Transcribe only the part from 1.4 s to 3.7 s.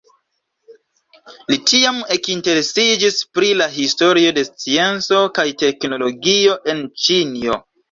Li tiam ekinteresiĝis pri la